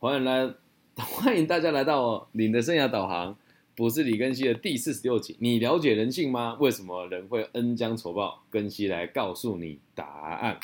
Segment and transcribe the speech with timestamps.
[0.00, 0.54] 欢迎来，
[0.94, 3.36] 欢迎大家来到你的生涯导航，
[3.74, 5.36] 不是李根熙的第四十六集。
[5.40, 6.56] 你了解人性吗？
[6.60, 8.44] 为什么人会恩将仇报？
[8.48, 10.06] 根熙来告诉你答
[10.38, 10.60] 案。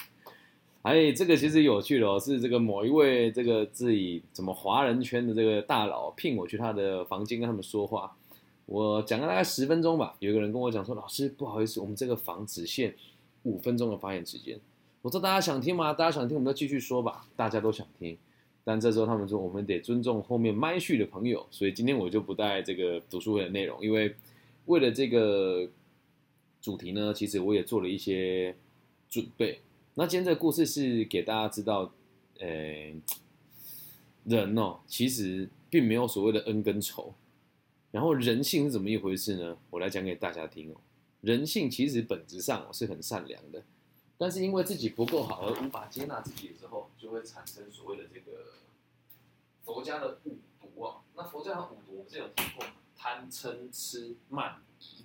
[0.82, 8.16] 哎，这个其实有趣的哦，是这个某一位这个自己怎么华人圈的这个大佬聘我去他的房间跟他们说话。
[8.66, 12.94] 我讲了大概十分钟吧，有个人跟我讲说：“老师，不好意思，我们这个房只限
[13.42, 14.60] 五分钟的发言时间。”
[15.03, 15.92] 我说：“大家想听吗？
[15.92, 17.27] 大家想听，我们就继续说吧。
[17.34, 18.16] 大家都想听。”
[18.65, 24.14] 但这时候他们说，我们得尊重后面麦序的朋友，所以今天我就不带这个读书会的内容，因为
[24.64, 25.68] 为了这个
[26.62, 28.56] 主题呢，其实我也做了一些
[29.10, 29.60] 准备。
[29.95, 31.92] 那今天这个故事是给大家知道，
[32.40, 32.48] 呃，
[34.24, 37.15] 人哦，其实并没有所谓的恩跟仇，
[37.90, 39.56] 然后人性是怎么一回事呢？
[39.70, 40.76] 我来讲给大家听哦。
[41.20, 43.62] 人性其实本质上是很善良的。
[44.16, 48.46] 但是因为自己不够好而无法接纳自己之后，就会产生所谓的这个
[49.64, 51.02] 佛家的五毒啊。
[51.16, 52.64] 那佛家的五毒我们之前有提过，
[52.96, 55.02] 贪嗔痴慢疑。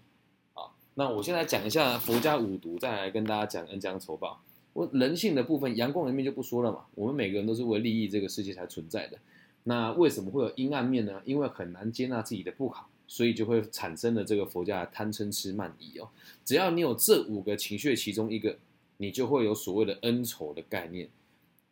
[0.53, 4.41] 好，那我先来讲一下佛家五毒，再来跟大家讲恩将仇报。
[4.73, 6.85] 我人性的部分，阳光的面就不说了嘛。
[6.93, 9.17] 我们每个人都是为利益这个世界才存在的。
[9.63, 11.19] 那为什么会有阴暗面呢？
[11.25, 16.07] 因为很难接纳自己的不好，所以就会产生了这个佛家的贪嗔痴慢疑哦。
[16.45, 18.55] 只要你有这五个情绪其中一个。
[19.01, 21.09] 你就会有所谓的恩仇的概念。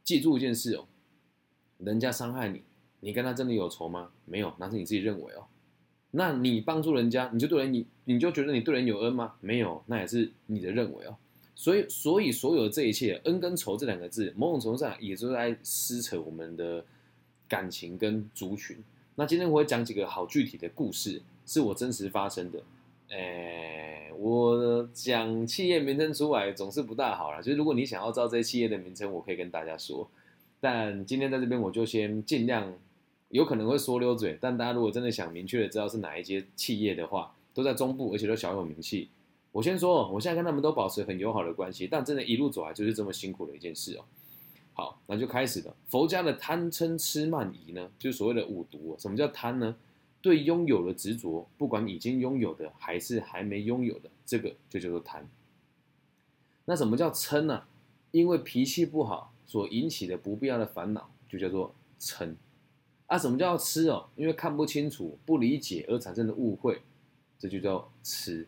[0.04, 0.88] 记住一件事哦，
[1.78, 2.64] 人家伤害你，
[3.02, 4.12] 你跟他真的有仇吗？
[4.26, 5.46] 没有，那是你自己认为哦。
[6.12, 9.36] 那你帮助人家，你就对人你你就觉得你对人有恩吗？
[9.42, 11.18] 没有，那也是你的认为哦。
[11.54, 16.86] 所以，所以所有的这一切，恩跟仇这两个字，某种程度上也是在撕扯我们的
[17.50, 18.78] 感情跟族群。
[19.16, 22.64] 那今天我会讲几个好具体的故事，是我真实发生的。
[23.10, 27.42] 诶，我讲企业名称出来总是不大好了。
[27.42, 30.10] 就是如果你想要知道这些企业的名称，我可以跟大家说。
[30.60, 32.74] 但今天在这边，我就先尽量，
[33.30, 34.38] 有可能会说溜嘴。
[34.42, 39.10] 但大家如果真的想明确的知道是哪一些企业的话，都在中部，而且都小有名气。
[39.54, 41.88] 我先说，我现在跟他们都保持很友好的关系。
[41.88, 44.04] 但真的，一路走来就是这么辛苦的一件事哦。
[44.74, 45.76] 好，那就开始了。
[45.88, 48.96] 佛家的贪嗔痴慢疑呢，就是所谓的五毒。
[49.00, 49.76] 什么叫贪呢？
[50.28, 55.26] 对拥有的执着，不管已经拥有的还是还没拥有的，这个就叫做贪。
[56.66, 57.64] 那什么叫嗔呢？
[58.12, 62.36] 因为脾气不好所引起的不必要的烦恼，就叫做嗔。
[63.06, 64.10] 啊，什么叫痴哦？
[64.18, 66.82] 因为看不清楚、不理解而产生的误会，
[67.40, 68.46] 这就叫痴。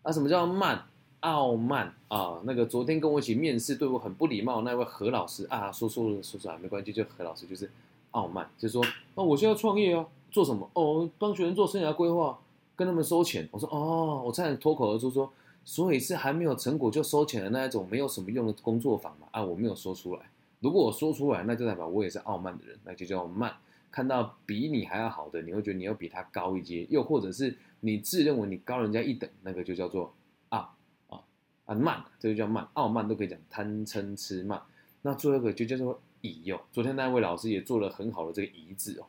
[0.00, 0.86] 啊，什么叫慢？
[1.20, 2.40] 傲慢啊！
[2.44, 7.70] 那个昨天跟我一起面试、对我很不礼貌那位何老师啊，说错了，说错了，没关系，就何老师就是
[8.12, 8.82] 傲慢，就说，
[9.16, 10.08] 哦，我现在创业啊。
[10.30, 10.70] 做什么？
[10.74, 12.38] 哦，帮学生做生涯规划，
[12.76, 13.48] 跟他们收钱。
[13.50, 15.32] 我说哦，我差点脱口而出说，
[15.64, 19.26] 所以是还没有成果就收钱的那一种没有什么用的工作坊嘛？
[19.32, 20.22] 啊，我没有说出来。
[20.60, 23.54] 如果我说出来，那就代表我也是傲慢的人，那就叫慢。
[23.90, 30.14] 看到比你还要好的，你会觉得你要比他高一阶，又或者是你自认为你高人家一等，那个就叫做
[30.50, 30.72] 傲
[31.08, 31.20] 啊
[31.64, 32.68] 啊慢，这就叫慢。
[32.74, 34.62] 傲慢都可以讲贪嗔痴慢。
[35.02, 36.60] 那最后一个就叫做疑哦。
[36.70, 39.06] 昨天那位老师也做了很好的这个疑字哦。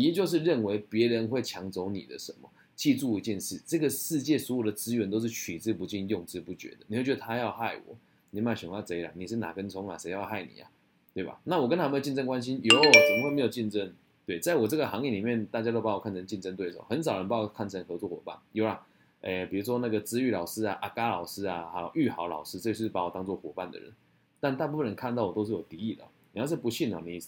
[0.00, 2.48] 疑就是认为别人会抢走你的什么？
[2.74, 6.78] 记住一件事，这个世界所有的资源都是取之不尽、用之不绝的。
[6.86, 7.94] 你会觉得他要害我，
[8.30, 9.10] 你蛮喜欢贼了？
[9.14, 9.96] 你是哪根葱啊？
[9.98, 10.70] 谁要害你啊？
[11.12, 11.38] 对吧？
[11.44, 12.58] 那我跟他有没有竞争关系？
[12.62, 13.92] 有，怎么会没有竞争？
[14.24, 18.36] 对，在我这个行业里面，大家都把我看成竞争对手，很少人把我看成合作伙伴。
[18.52, 18.84] 有啦，
[19.20, 23.92] 诶，比如说那个资玉老师啊、阿嘎老师啊，还有玉豪老师，这是把我当做伙伴的人。
[24.40, 26.02] 但大部分人看到我都是有敌意的。
[26.32, 27.20] 你要是不信啊，你。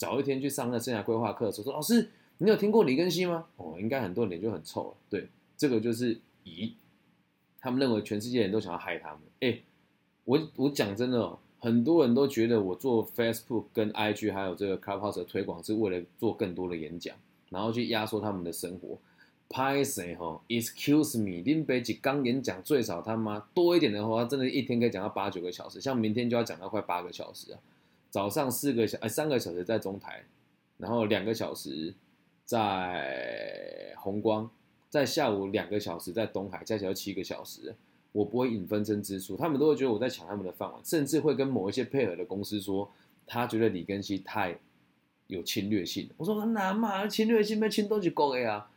[0.00, 3.44] 早一天去上那生涯规划课的时候，说老师，你有听过李根熙吗？
[3.58, 4.96] 哦，应该很多人就很臭了。
[5.10, 5.28] 对，
[5.58, 6.72] 这个就是疑，
[7.60, 9.18] 他们认为全世界人都想要害他们。
[9.40, 9.60] 哎，
[10.24, 17.14] 我我讲真的哦，很多人都觉得我做 Facebook 跟 IG 还有这个 Clubhouse 的推广是为了做更多的演讲，
[17.50, 18.96] 然后去压缩他们的生活。
[19.50, 27.58] 拍谁哈？Excuse me，林北吉刚演讲最少他妈多一点的话，真的一天可以讲到八九个小时，像明天就要讲到快八个小时啊。
[28.10, 30.24] 早上四个小哎三个小时在中台，
[30.78, 31.94] 然后两个小时
[32.44, 34.50] 在红光，
[34.88, 37.74] 在下午两个小时在东海，加起来七个小时。
[38.12, 42.90] 我不会引分身之术，他们都会觉得我在抢他们的饭碗，甚至会跟某一些配合的公司说，
[43.24, 44.58] 他觉得李根熙太
[45.28, 46.10] 有侵略性。
[46.16, 48.68] 我说很难嘛，侵略性被侵都是够的呀，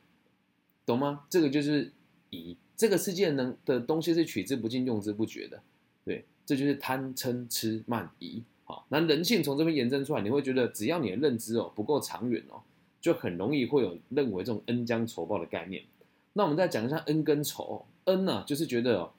[0.85, 1.25] 懂吗？
[1.31, 1.91] 这个就是
[2.29, 5.63] 以这个世界能的东西是取之不尽用之不绝的，
[6.05, 8.43] 对，这就是贪嗔痴慢疑。
[8.89, 12.61] 那人性从这边延伸出来，你会觉得只要你的认知哦不够长远哦，
[13.01, 15.83] 就很容易会有认为这种恩将仇报的概念。
[16.33, 17.85] 那我们再讲一下恩跟仇。
[18.05, 19.11] 恩呢，就是觉得哦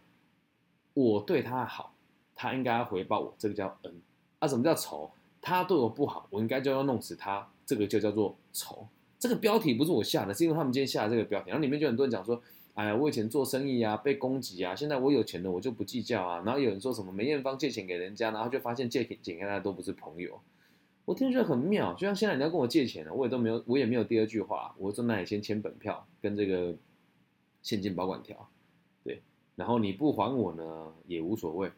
[0.93, 1.95] 我对他好，
[2.35, 3.95] 他应该要回报我，这个叫恩。
[4.39, 5.11] 啊，什么叫仇？
[5.41, 8.87] 他对我不好，我应该就要弄死他，这个就叫做仇。
[9.19, 12.43] 这个标题不是我下的，是因为他们今天下的这个标题，然后里面就很多人讲说，
[12.75, 16.43] 哎呀，我以前做生意啊，被攻击啊，现在我有钱了，我就不计较啊。
[16.45, 20.41] 然后有人说什么梅艳芳借钱给人家，然后就发现借钱给他都不是朋友。
[21.05, 26.75] 我听着很妙，就像现在你要跟我借钱了，我也都没有，我也没有第二句话，我说那你先签本票跟这个
[27.63, 28.49] 现金保管条，
[29.05, 29.23] 对，
[29.55, 31.71] 然后你不还我呢也无所谓，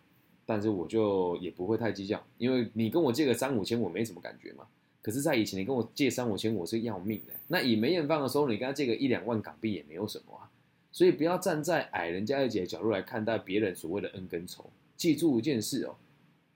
[0.47, 4.67] 但是我就也不会太计较，因为你跟我借个三五千我没什么感觉嘛，
[5.03, 10.49] 可是，在以前你跟我借三五千我是要命的，那以梅艳芳的时候，你跟他借个一两万港币也没有什么啊，
[10.97, 15.95] 所以不要站在矮人家一截的角度来看待别人所谓的恩跟仇，记住一件事哦。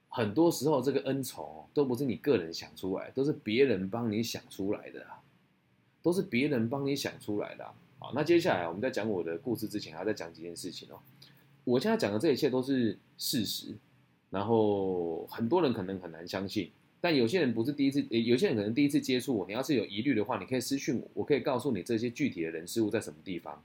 [0.09, 5.05] 很多时候，这个恩仇都不是你个人想出来，都是别人帮你想出来的，
[6.01, 7.71] 都是别人帮你想出来的。
[7.99, 10.97] 好，那接下来我们在讲我的故事之前，还要再讲几件事情哦。
[11.63, 13.77] 我现在讲的这一切都是事实，
[14.31, 19.45] 然后很多人可能很难相信，但有些人不是第一次，有些人可能第一次接触我。
[19.45, 23.63] 你要是有疑虑的话，你可以私讯我，我可以告诉你这些具体的人事物在什么地方。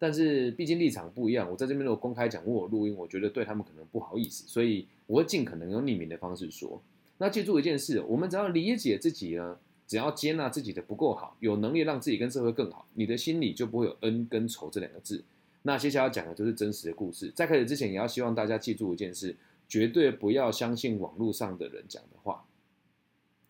[0.00, 6.82] 但是毕竟立场不一样，我在这边如果公开讲，我录音，我觉得对他们可能不好意思，所以我会尽可能用匿名的方式说。
[7.18, 15.22] 那记住一件事，我们只要理解自己呢，只要接纳自己的不够好，有能力让自己跟社会更好，你的心里就不会有恩跟仇这两个字。
[15.60, 17.30] 那接下来要讲的就是真实的故事。
[17.36, 19.36] 在开始之前，也要希望大家记住一件事，
[19.68, 22.42] 绝对不要相信网络上的人讲的话，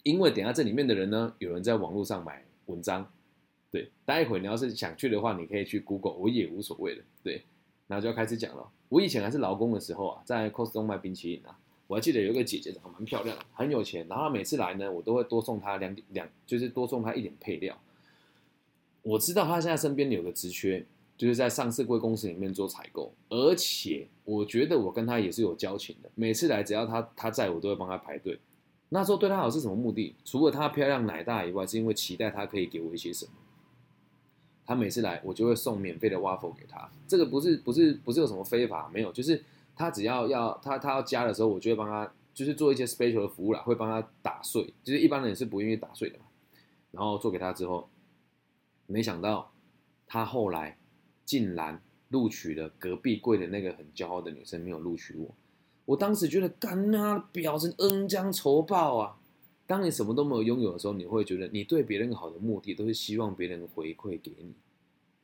[0.02, 3.08] 因为等下这里面的人呢，有人在网络上买文章。
[3.72, 7.02] 对，待会你要是想去的话，你可以去 Google，我也无所谓的。
[7.22, 7.44] 对，
[7.86, 8.68] 然后就要开始讲了。
[8.88, 11.56] 我以前还是劳工的时候啊，在 Costco 卖冰淇淋啊，
[11.86, 17.80] 我还记得有一个姐姐长得蛮漂亮，很有钱，然后每次来呢，我都会多送她两两，就是多送她一点配料。
[19.02, 20.84] 我知道她现在身边有个职缺，
[21.16, 28.40] 就是在上市贵公司里面做采购，而且我觉得我跟她也是有交情的，每次来只要她她在我都会帮她排队。
[28.88, 30.16] 那时候对她好是什么目的？
[30.24, 33.32] 除了她漂亮奶大以外，是因为期待她可以给我一些什么。
[34.66, 36.88] 他每次来，我就会送免费的 waffle 给他。
[37.08, 39.42] 这个不是不是不是有什么非法，没有，就是
[39.74, 44.72] 他只要要他他要加的时候，我就会帮他，就是做一些 special 的服务啦，会帮他打碎。
[44.84, 46.24] 就是一般人是不愿意打碎的嘛。
[46.92, 47.88] 然后做给他之后，
[48.86, 49.52] 没想到
[50.06, 50.76] 他后来
[51.24, 55.34] 竟然录取了隔壁柜的那个很骄傲的女生，没有录取我。
[55.84, 59.16] 我当时觉得干啊，表示恩将仇报啊。
[59.70, 64.52] 当你什么都没有拥有的时候，你会觉得你对别人好的目的都是希望别人回馈给你。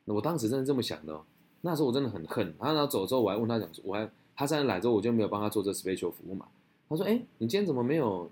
[0.05, 1.21] 那我当时真的这么想的，
[1.63, 2.55] 那时候我真的很恨。
[2.61, 6.47] 然后走之后，我还问他讲，我还他现在来之后，我就没有帮他做这 special 服务嘛。
[6.89, 8.31] 他说：“哎，你今天怎么没有？”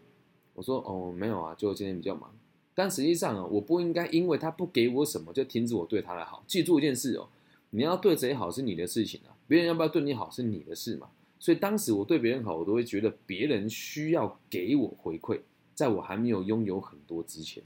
[0.54, 2.32] 我说：“哦，没有啊，就今天比较忙。”
[2.76, 6.44] 但实际上啊，我不应该因为他不给我什么就停止我对他的好。
[6.46, 7.26] 记住一件事哦，
[7.70, 11.08] 你要对谁好是你的事情啊，别人要不要对你好是你的事嘛。
[11.40, 15.40] 所以当时我对别人好，我都会觉得别人需要给我回馈。
[15.74, 17.62] 在我还没有拥有很多之前，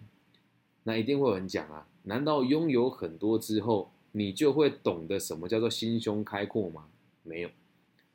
[0.85, 6.89] 那一定会有人讲啊，难道拥有很多之后，你就会懂得什么叫做心胸开阔吗？
[7.23, 7.51] 没有。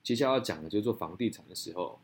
[0.02, 2.00] 接下来要讲的就是做房地产的时候，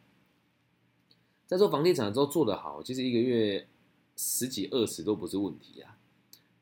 [1.48, 3.68] 在做房地产的时候做得好，其实一个月
[4.16, 5.98] 十几二十都不是问题啊。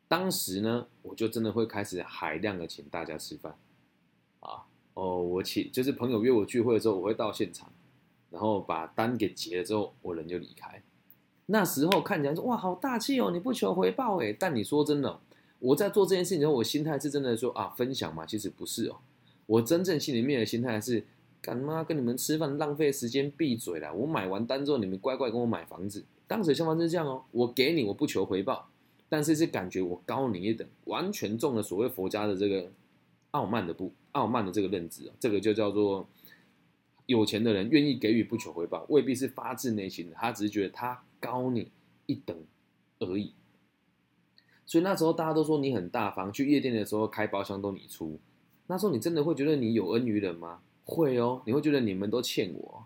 [0.08, 3.60] 当时呢，我就真的会开始海量的请大家吃饭
[4.40, 7.72] 啊，哦，我请就是朋友约我聚会的时候，我会到现场，
[8.32, 10.82] 然后把单给结了之后，我人就离开。
[11.48, 15.20] 那时候看起来说哇好大气哦，你不求回报哎，但你说真的，
[15.60, 18.98] 我在做这件事情的时候，我心态是真的说啊分享嘛，其实不是哦，
[19.45, 21.06] 我真正心里面的心态是
[21.42, 23.94] 干妈跟你们吃饭浪费时间，闭嘴啦！
[23.94, 26.04] 我买完单之后，你们乖乖跟我买房子。
[26.28, 28.68] 当时想法是这样哦，我给你我不求回报，
[29.07, 32.69] 但是是感觉我高你一等，完全中了所谓佛家的这个
[33.31, 36.06] 傲慢的不傲慢的这个认知哦，这个就叫做
[37.06, 41.02] 有钱的人愿意给予不求回报，未必是发自内心的，他只是觉得他。
[41.19, 41.71] 高你
[42.06, 42.38] 一等
[43.00, 43.33] 而已，
[44.66, 48.19] 所以那时候大家都说你很大方，去夜店的时候开包厢都你出。
[48.68, 50.59] 那时候你真的会觉得你有恩于人吗？
[50.83, 52.83] 会哦，你会觉得你们都欠我。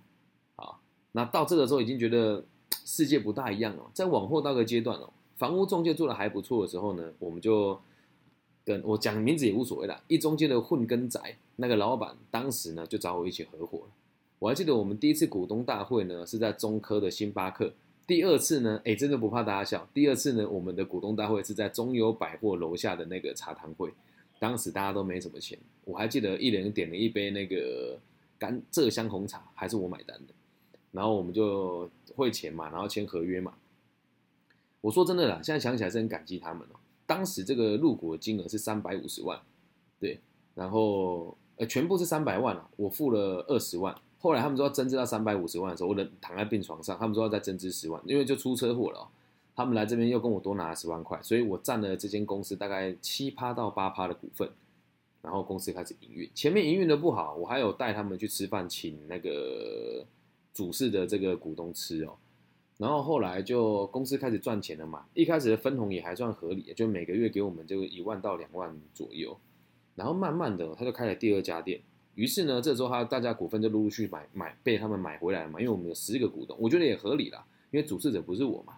[0.55, 0.81] 好，
[1.13, 2.45] 那到这个时候已经觉得
[2.85, 3.89] 世界不大一样了。
[3.93, 7.79] 再往后到个阶段哦，房屋中介做的还不错的时候呢，我们就
[8.63, 10.03] 跟我讲名字也无所谓了。
[10.07, 11.19] 一中介的混根仔
[11.55, 13.87] 那个老板，当时呢就找我一起合伙
[14.39, 17.73] 我还记得我们第一次股东大会呢是在中科的星巴克。
[18.11, 19.87] 第二次呢，哎，真的不怕大家笑。
[19.93, 23.89] 第二次呢，我们的股东大会是在中友百货楼下的那个茶谈会，
[24.37, 27.97] 当时大家都没什么钱，我还记得一人点了一杯那个
[28.37, 30.33] 甘蔗香红茶，还是我买单的。
[30.91, 33.53] 然后我们就汇钱嘛，然后签合约嘛。
[34.81, 36.75] 我说真的啦，现在想起来是很感激他们哦。
[37.07, 39.39] 当时这个入股的金额是三百五十万，
[40.01, 40.19] 对，
[40.53, 43.95] 然后呃全部是三百万啊，我付了二十万。
[44.21, 49.09] 后来他们说要增资到三百五十万的时候，我人躺在病床上，他们说要再增资十万，因为就出车祸了。
[49.55, 54.49] 他们来这边又跟我多拿了十万块，所以我占了这间公司大概七趴到八趴的股份，
[55.21, 56.29] 然后公司开始营运。
[56.33, 60.05] 前面营运的不好，我还有带他们去吃饭，请那个
[60.53, 62.15] 主事的这个股东吃哦。
[62.77, 69.37] 然后后来就公司开始赚钱了嘛，一开始的分红也还算合理，就每个月给我们就一万到两万左右。
[69.95, 71.81] 然后慢慢的他就开了第二家店，
[72.15, 78.75] 于是呢，这时候他大家股份就陆陆续买买被他们买回来了嘛，因为我们有十个股东，我觉得也合理啦，因为主事者不是我嘛。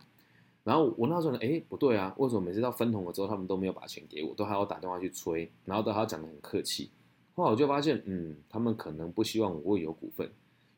[0.64, 6.90] 然后我那时候呢，哎，不对啊，为什么每次到分红了之后，他们都没有把钱给我，都还要打电话去催，然后都还要讲的很客气。
[7.36, 10.30] 后来我就发现，嗯，他们可能不希望我会有股份。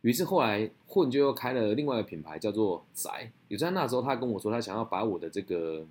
[0.02, 3.32] 于是后来混就又开了另外一个品牌，叫做宅。
[3.48, 5.86] 有在那时候，他跟我说，他想要把我的这个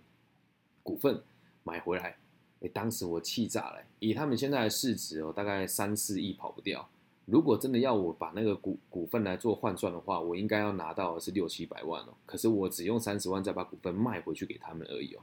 [0.82, 1.22] 股份
[1.62, 2.16] 买回来。
[2.68, 6.88] 当时我气炸了，以他们现在的市值哦，大概三四亿跑不掉。
[7.26, 12.14] 如果真的要我把那个股股份来做换算的话，我应该要拿到是六七百万哦。
[12.26, 15.22] 可是我只用三十万再把股份卖回去给他们而已哦。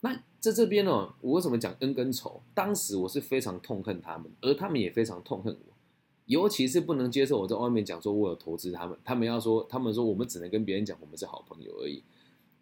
[0.00, 2.40] 那在这边呢，我为什么讲恩跟仇？
[2.54, 5.72] 当时我是非常痛恨他们，而他们也非常痛恨我，
[6.26, 12.02] 尤其是不能接受我在外面讲说我有投资他们，他们要说，他们说我们只能跟别人讲我们是好朋友而已。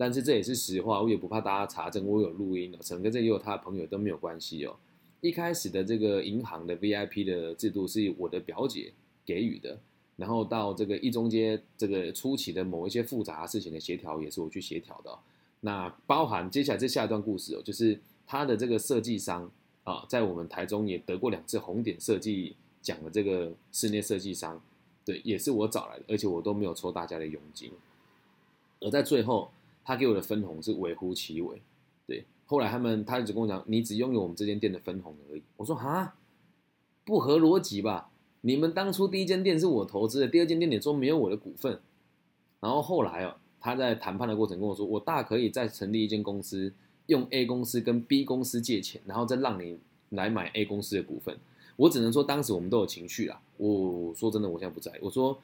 [0.03, 4.75] 但是这也是实话，我也不怕大家查证，我有录音的，陈哥这也有他的朋友都没有关系哦。
[5.21, 8.93] 一开始的这个银行的 VIP 的制度是我的表姐
[9.25, 9.79] 给予的，
[10.17, 15.17] 然后到这个一中街这个初期的某一些复杂事情的协调也是我去协调的。
[15.61, 19.49] 那包含接下来这下一段故事哦，就是他的这个设计商
[19.85, 24.61] 啊，在我们台中也得过两次红点设计奖的这个室内设计商，
[25.05, 27.71] 对，也是我找来的，而且我都没有抽大家的佣金。
[28.81, 29.49] 而在最后，
[29.85, 31.61] 他给我的分红是微乎其微，
[32.07, 32.25] 对。
[32.47, 35.43] 后来他们，他只跟我讲，你只拥有我们这间店的分红而已。
[35.57, 36.15] 我说哈，
[37.05, 38.11] 不合逻辑吧？
[38.43, 41.81] 你们当初第一间店是我投资的，第二间店你说没有我的股份。
[42.61, 46.73] 然后后来哦，他在谈判的过程跟我说，我大可以再成立一间公司，
[47.07, 49.79] 用 A 公司跟 B 公司借钱，然后再让你
[50.11, 51.39] 来买 A 公司的股份。
[51.77, 53.41] 我只能说当时我们都有情绪啦。
[53.57, 54.93] 我说真的，我现在不在。
[55.01, 55.39] 我说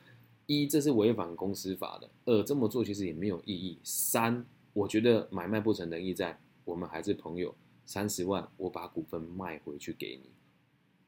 [0.49, 6.40] 一，这是违反公司法的；二，这么做其实也没有意义；三，我觉得买卖不成仁义在。
[6.64, 7.55] 我们还是朋友，
[7.87, 10.31] 三十万，我把股份卖回去给你。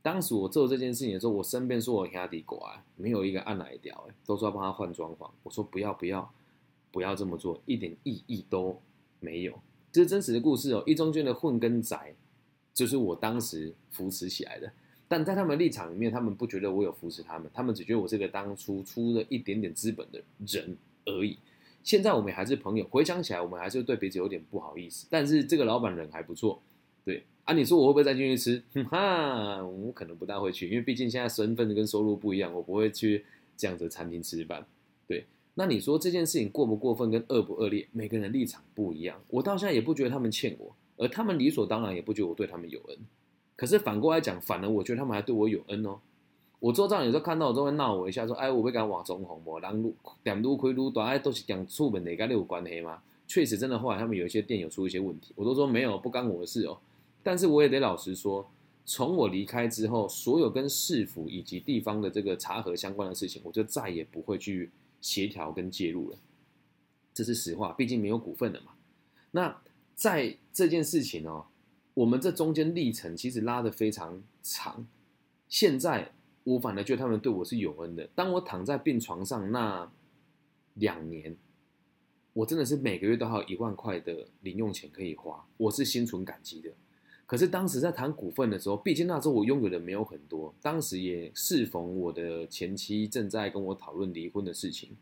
[0.03, 5.31] 当时我做这件事情的时候，我身边说我兄弟狗啊，没有一个按来屌，哎，都说要帮他换装潢。
[5.43, 6.33] 我说不要不要，
[6.91, 8.81] 不要这么做，一点意义都
[9.21, 9.59] 没有。
[9.93, 10.83] 这是真实的故事哦。
[10.87, 12.15] 一中间的混跟宅，
[12.73, 14.73] 就是我当时扶持起来的。
[15.11, 21.37] 但在他们立场里面，他们不觉得我有扶持他们，他们只觉得我是个当初出了一点点资本的人而已。
[21.83, 25.09] 现在我们还是朋友，回想起来，我们还是对彼此有点不好意思。
[25.11, 26.63] 但是这个老板人还不错，
[27.05, 28.63] 对啊，你说我会不会再进去吃？
[28.73, 33.25] 哼 哈，我可能不大会去，因为毕竟现在身份跟收入不一样，我不会去
[33.57, 34.65] 这样子餐厅吃饭。
[35.09, 39.21] 对，那你说这件事情过不过分，跟恶不恶劣，每个人立场不一样。
[39.27, 42.97] 我到现在也不觉得他们欠我，而他们理所当然也不觉得我对他们有恩。
[43.61, 46.01] 可是反过来讲，反而我觉得他们还对我有恩哦。
[46.61, 56.79] 我做账有时候看到我都会闹我一下，说：“哎，我不敢往中红，我让路点路亏路短，哎，都是讲出门哪个有关黑吗？”确实，真的后来他们有一些店有出一些问题，我都说没有，不干我的事哦。
[57.23, 58.51] 但是我也得老实说，
[58.87, 64.71] 从我离开之后，所有跟市府以及地方的这个查核相关的事情，我就再也不会去
[65.03, 66.17] 协调跟介入了。
[67.13, 68.73] 这是实话，毕竟没有股份了嘛。
[69.33, 69.61] 那
[69.95, 71.45] 在这件事情哦，
[71.95, 74.87] 我们这中间历程其实拉得非常长，
[75.49, 76.13] 现在。
[76.43, 78.09] 我反而觉得他们对我是有恩的。
[78.15, 79.89] 当我躺在病床上那
[80.75, 81.37] 两年，
[82.33, 86.71] 我真的是每个月都还有一万块的零用钱可以花，我是心存感激的。
[87.27, 94.97] 可是当时在谈股份的时候，毕竟那时候我拥有的没有很多，当时也适逢我的前妻正在跟我讨论离婚的事情，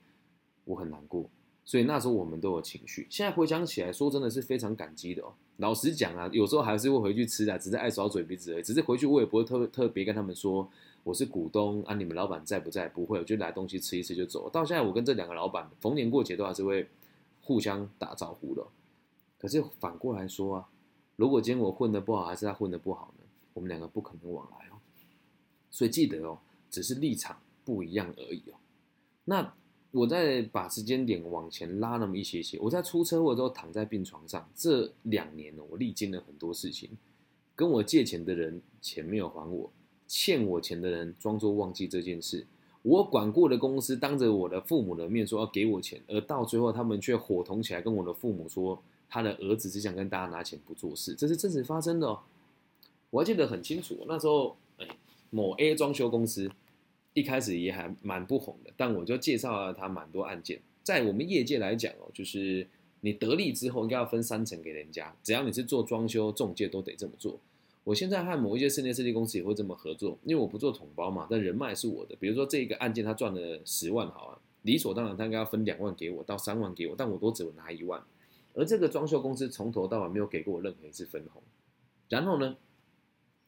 [0.64, 1.30] 我很难过。
[1.64, 3.07] 所以那时候我们都有情绪。
[3.09, 5.33] 现在回想起来，说真的是非常感激的哦。
[5.58, 8.62] 老实讲啊，有时候还是会回去吃的，只是爱耍嘴皮子而已。
[8.62, 10.68] 只是回去我也不会特特别跟他们说。
[11.04, 12.86] 我是股东啊，你们老板在不在？
[12.86, 14.50] 不会，我就来东西吃一吃就走。
[14.50, 16.86] 到现在，我跟这两个老板逢年过节都还是会
[17.40, 18.62] 互相打招呼的。
[19.38, 20.68] 可是反过来说啊，
[21.16, 23.24] 如果今天我混的不好，还是他混的不好呢？
[23.54, 24.76] 我们两个不可能往来哦。
[25.70, 26.38] 所以记得哦，
[26.68, 28.58] 只是立场不一样而已哦。
[29.24, 29.54] 那
[29.90, 36.90] 我再把时间点往前拉那么一些些，我在出车祸之后躺在病床上，这两年呢，我历经了很多事情，
[37.57, 39.71] 跟我借钱的人钱没有还我。
[40.07, 42.47] 欠我钱的人装作忘记这件事，
[42.80, 52.21] 我管过的公司当着我的父母的面说要给我钱，而到最后他们却伙同起来跟我的父母说，他的儿子只想跟大家拿钱不做事，这是真实发生的哦。
[53.11, 54.87] 我还记得很清楚，那时候哎，
[55.28, 56.50] 某 A 装修公司
[57.18, 62.66] 一开始也还蛮不红的，但我就介绍了他蛮多案件，在我们业界来讲哦，就是
[63.00, 67.40] 你得利之后应该要分三成给人家，只要你是做装修中介都得这么做。
[67.84, 72.14] 我现在和某一些室内设计公司也会这么合作，因为我不做统包嘛，但人脉是我的。
[72.16, 78.02] 比如说这一个案件他赚了十万，好啊，理所当然他应该要分两万给我到三万给我，但我都只有拿一万。
[78.52, 81.42] 而这个装修公司从头到尾没有给过我任何一次分红。
[82.08, 82.56] 然后呢，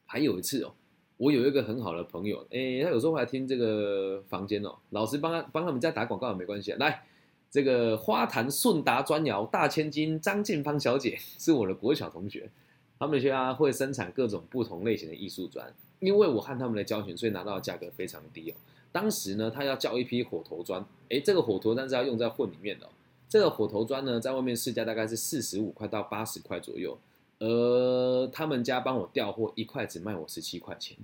[0.05, 0.73] 还有一次哦，
[1.21, 6.77] 我有一个很好的朋友，哎，他有时候会来听这个房间哦，老师帮他帮他们家打广告也没关系啊。
[6.79, 7.03] 来，
[7.51, 12.49] 这个花坛顺达砖窑大千金张静芳小姐是我的国小同学，
[12.97, 18.55] 他们家会生产各种不同类型的艺术砖，因为我和他们的交情，所以拿到的价格非常低哦。
[18.91, 22.89] 当时呢，他要叫一批火头砖，哎，这个火头砖是要用在混里面的。
[23.29, 26.97] 这个火头砖呢，在外面市价大概是四十五块到八十块左右，
[27.43, 30.95] 而他们家帮我调货一块只卖我十七块钱。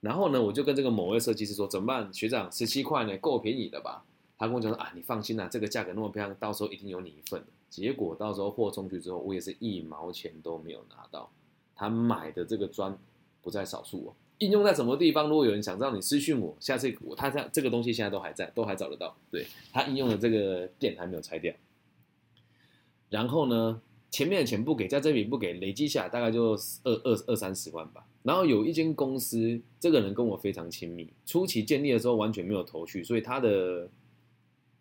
[0.00, 2.12] 然后呢，我就跟这个某位设计师说，怎么办？
[2.14, 4.02] 学长，十七块呢，够便宜的吧？
[4.38, 7.44] 他跟我讲说啊，你放心啦，这个价格那么漂亮，到时候一定有你一份。
[7.68, 11.30] 结果到时候货送去之后，我也是一毛钱都没有拿到。
[11.76, 12.98] 他买的这个砖
[13.42, 14.14] 不在少数哦。
[14.38, 15.28] 应用在什么地方？
[15.28, 19.14] 如果有人想知道，你私讯我，下次我他这这个东西现在都还在，都还找得到。
[19.30, 21.54] 对他应用的这个店还没有拆掉。
[23.10, 26.52] 然后呢，前面的钱不给，在这笔不给，累积下来大概就
[26.84, 28.04] 二二二三十万吧。
[28.22, 33.88] 然后有一间公司，这个人跟我非常亲密，初期建立的时候完全没有头绪，所以他的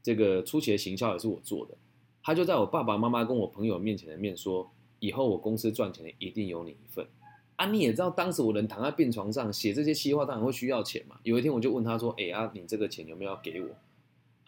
[0.01, 1.77] 这个初期的行销也是我做的。
[2.21, 4.69] 他就在我爸爸妈妈跟我朋友面前的面说，
[4.99, 7.07] 以后我公司赚钱的一定有你一份。
[7.55, 11.17] 啊，你也知道，当时我人躺在病床上写这些细话，当然会需要钱嘛。
[11.23, 13.67] 有一天我就问他说：“哎啊，你这个钱有没有要给我？”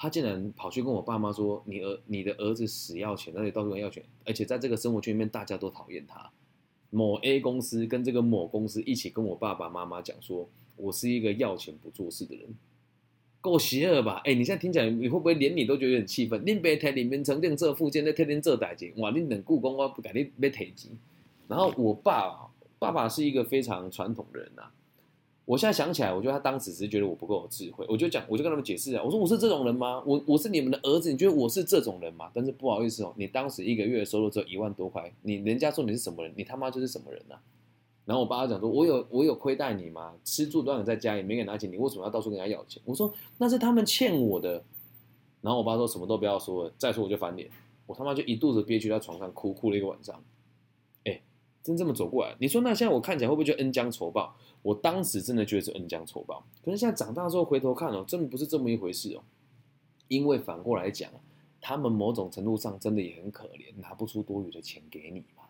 [0.02, 6.32] 他竟然跑去跟我爸妈说：“你儿，你的儿子死要钱，而且到处要钱，而且在这个生活圈里面，大家都讨厌他。”
[6.90, 12.48] 某 A 公司跟这个某公司一起跟我爸爸妈妈讲说：“我是一个要钱不做事的人，
[13.42, 16.42] 够邪恶吧？”哎，你现在听起来，你会不会连你都觉得很气愤？
[16.44, 19.12] 你别台里面曾经这附件在天天这代金，哇！
[19.12, 20.92] 你等故宫我不敢你别提钱。
[21.48, 22.48] 然后我爸。
[22.80, 24.64] 爸爸是一个非常传统的人呐，
[25.44, 30.02] 我现在想起来，我觉得他当时只是觉得我不够有智慧，我就讲，我就跟他们解释啊，我说我是这种人吗？
[30.06, 32.30] 我我是你们的儿子，你觉得我是这种人吗？
[32.34, 37.36] 但是不好意思哦，你当时一个月收入只有一万多块，你人家说你是什么人，你他妈就是什么人呐？
[38.06, 40.14] 然后我爸爸讲说，我有我有亏待你吗？
[40.24, 42.82] 吃住都让你在家里没给拿钱，你为什么要到处跟人家要钱？
[42.86, 44.64] 我说那是他们欠我的。
[45.42, 47.50] 然后我爸说什么都不要说了，再说我就翻脸，
[47.88, 50.24] 我他妈就一肚子憋屈在床上哭，哭了一个晚上。
[51.64, 54.36] 真这么走过来，你说那现在我看起来会不会就恩将仇报？
[54.62, 59.24] 我当时真的觉得是恩将仇报，可是现在长大之后回头看哦，真的不是这么一回事哦。
[60.08, 61.10] 因为反过来讲，
[61.60, 65.44] 他们某种程度上真的也很可怜，拿不出多余的钱给你嘛。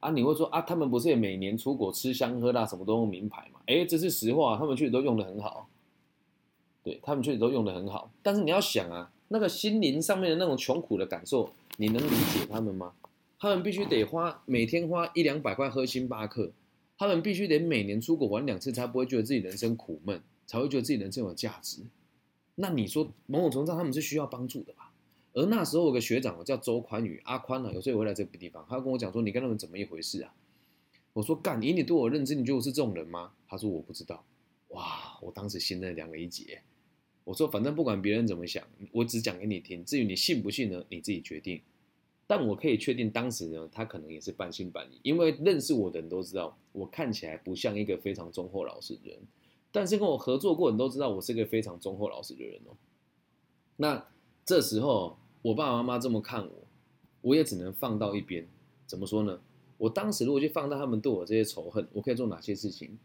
[0.00, 3.60] 啊，你会说啊，他们不是也每年出国吃香喝辣，什么都用名牌嘛？
[3.66, 5.68] 哎，这是实话，他们确实都用的很好，
[6.82, 8.10] 对他们确实都用的很好。
[8.22, 12.94] 但是你要想啊，那个心灵上面的那种穷苦的感受，你能理解他们吗？
[13.38, 16.50] 他们必须得花每天花一两百块喝星巴克，
[16.98, 21.82] 他们必须得每年出国玩两次，才不会觉得自己人生苦闷，才会觉得自己人生有价值。
[22.54, 24.92] 那你说某种程度上他们是需要帮助的吧？
[25.32, 30.34] 而那时候有个学长我叫周宽宇，阿宽啊，有时候回来这个地方，他跟我讲说：“你跟他们怎么一回事啊？”
[31.14, 34.24] 我说：“干，以你对我认知，你觉得我是这种人吗？”他说：“我不知道。”
[34.68, 36.60] 哇，我当时心在凉了一截。
[37.24, 39.82] 我说：“反正不管别人怎么想，我只讲给你听。
[39.84, 41.60] 至于你信不信呢，你自己决定。”
[42.34, 49.18] 但我可以确定，当时呢，他可能也是半信半疑，因为认识我的人都知道，我看起来不像一个非常忠厚老实的人。
[49.70, 52.72] 但是跟我合作过你都知道，我是一个非常忠厚老实的人哦。
[53.76, 54.06] 那
[54.46, 56.66] 这时候，我爸爸妈妈这么看我，
[57.20, 58.48] 我也只能放到一边。
[58.86, 59.38] 怎么说呢？
[59.76, 62.98] 我当时如果去放大他们对我这些仇恨，我可以做哪些事情？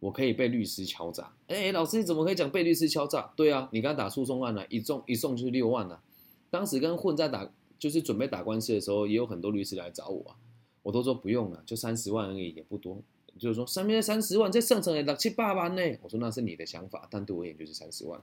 [0.00, 1.30] 我可以被律师敲诈。
[1.48, 3.34] 哎，老师你怎么可以讲被律师敲诈？
[3.36, 6.00] 对啊，你刚打诉讼案呢，一送一送就是六万呢。
[6.48, 7.52] 当时跟混在打。
[7.78, 10.36] 就是准备打官司的时候，也有很多律师来找我，
[10.82, 13.02] 我都说不用了，就三十万而已，也不多。
[13.38, 15.82] 就是说上面三十万，在上层也六七八万呢。
[16.00, 18.18] 我说那是你的想法，但对我而言就是三十万。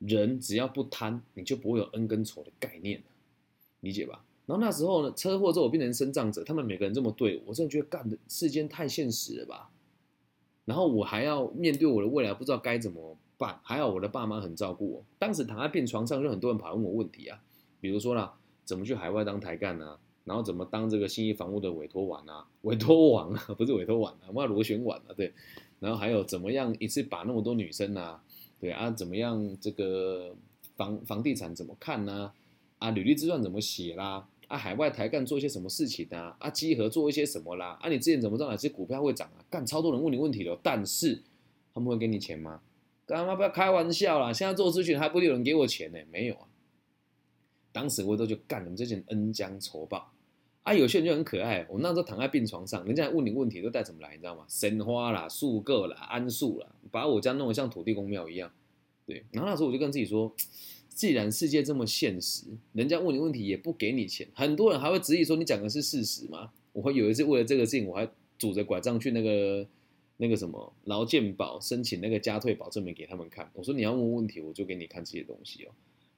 [0.00, 3.02] 人只要不贪，你就不会有恩跟仇的概念
[3.80, 4.22] 理解吧？
[4.44, 9.70] 然后那时候呢，车祸之后我变成生障者，他们每个人这么对我，我真的觉得干的世间太现实了吧？
[10.66, 13.58] 然后我还要面对我的未来，不知道该怎么办。
[13.62, 17.40] 还好我的爸妈很照顾我，当时躺在病床上，就很多人跑来问我问题啊，
[17.80, 18.36] 比如说啦。
[18.70, 19.98] 怎么去海外当台干呢？
[20.24, 22.46] 然后怎么当这个新义房屋的委托网啊？
[22.62, 25.32] 委托网啊，不是委托网啊，我螺旋网啊，对。
[25.80, 28.22] 然后还有怎么样一次把那么多女生啊，
[28.60, 30.32] 对啊，怎么样这个
[30.76, 32.30] 房房地产怎么看呢？
[32.78, 34.28] 啊，履历自传怎么写啦？
[34.46, 36.36] 啊，海外台干做一些什么事情啊？
[36.38, 37.76] 啊，集合做一些什么啦？
[37.82, 39.42] 啊，你之前怎么知道哪些股票会涨啊？
[39.50, 41.20] 干超多人问你问题了，但是
[41.74, 42.60] 他们会给你钱吗？
[43.04, 44.32] 干嘛不要开玩笑啦！
[44.32, 45.98] 现在做咨询还不有人给我钱呢？
[46.12, 46.46] 没有啊。
[47.72, 50.12] 当时我都就干，你们这些恩将仇报
[50.62, 50.74] 啊！
[50.74, 54.44] 有些人就很可爱，我那时候躺在病床上，人家问你问题都带怎么来，你知道吗？
[54.48, 58.52] 神花啦、树个啦、桉树啦，把我家弄得像土地公庙一样。
[59.06, 60.34] 对，然后那时候我就跟自己说，
[60.88, 66.52] 既然世界这么现实，人家问你问题也不给你钱，很多人还会质疑说你讲的是事实吗？
[66.72, 69.66] 我会有一次为了这个事情，我还拄着拐杖去那个
[70.18, 75.70] 那个什么劳健保申请那个加退保证明给他们看，我说你要问问题，我就给你看这些东西哦。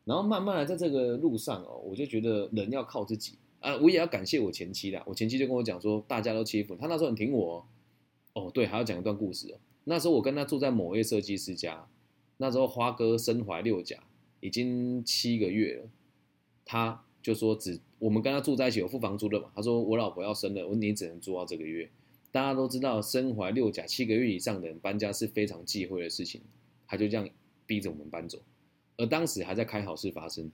[0.05, 3.77] 然后慢慢的在这个路上哦，我就觉得人要靠自己啊！
[3.77, 7.67] 我也要感谢我前妻啦，我前妻就跟我讲说，大家都欺负他，那时候很挺我
[8.33, 8.51] 哦。
[8.53, 9.59] 对，还要讲一段故事哦。
[9.85, 11.87] 那时候我跟他住在某位设计师家，
[12.39, 14.03] 那时候花哥身怀六甲，
[14.41, 15.91] 已经七个月了，
[16.65, 21.89] 他就说只我们跟他住在一起有付房租的嘛，他说我老婆要生了，我你只能住到这个月。
[22.33, 26.41] 大家都知道身怀六甲七个月以上的人搬家是非常忌讳的事情，
[26.87, 27.29] 他就这样
[27.67, 28.39] 逼着我们搬走。
[28.97, 30.51] 而当时还在开好事发生，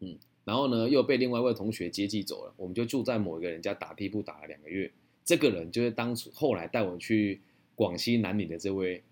[0.00, 4.90] 嗯，然后呢又被另外一位同学接济走了，我们就住在某一个人家打地铺打了两个月。
[5.24, 7.40] 这个人就是当初后来带我去
[7.74, 9.02] 广西南宁的这位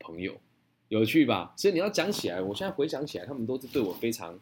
[0.00, 0.34] 朋友，
[0.88, 1.54] 有趣吧？
[1.56, 4.36] 所以你要讲起来，我现在回想起来，他们都是对我非常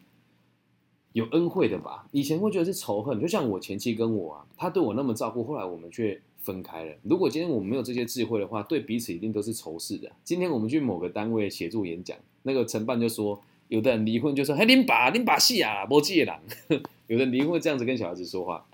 [1.13, 2.07] 有恩惠的吧？
[2.11, 6.95] 以前会觉得是仇恨，就像我前妻跟我啊，他对我那么照顾，后来我们却分开了。
[7.03, 10.11] 如果今天我们没有这些智慧的话，对彼此一定都是仇视的。
[10.23, 12.17] 今天我们去某个单位协助演讲。
[12.43, 16.35] 那个承办就说，有的人离婚就说，嘿，你把你把戏啊，莫借人。
[17.07, 18.65] 有的离婚这样子跟小孩子说话，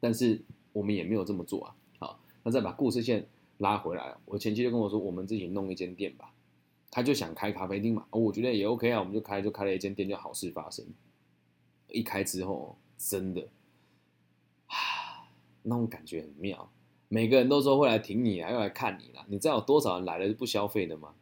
[0.00, 0.40] 但是
[0.72, 1.74] 我们也没有这么做啊。
[2.00, 3.26] 好，那再把故事线
[3.58, 6.32] 拉回来，我前妻就跟我说，我们自己弄一间店吧。
[6.90, 10.84] 他就想开咖啡厅嘛，我觉得也 OK 啊，我们就开就开了一间店，就好事发生。
[11.90, 13.42] 一开之后，真的，
[14.66, 15.28] 啊，
[15.62, 16.68] 那种感觉很妙。
[17.08, 19.24] 每个人都说会来挺你啊，要来看你啦。
[19.28, 21.14] 你知道有多少人来了是不消费的吗？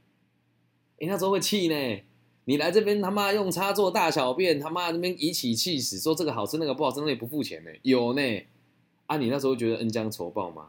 [1.01, 2.01] 哎，那时候会气呢。
[2.49, 7.71] 你来这边他妈用插座大小便，他妈那边一起气死，说这个好吃那个不好吃，那也不付钱呢。
[7.83, 8.23] 有呢。
[9.07, 10.69] 啊，你那时候觉得恩将仇报吗？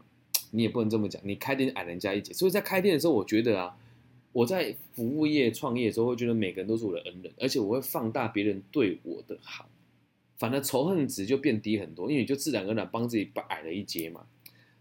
[0.51, 1.21] 你也不能这么讲。
[1.25, 3.77] 你开店矮人家一截，所以在开店的时候，我觉得啊，
[4.32, 9.67] 我在服务业创业的时候，会觉得每个人都是我的恩人，而且我会放大别人对我的好，
[10.38, 14.25] 反而仇恨值就变低很多，因为你就自然而然帮自己矮了一截嘛。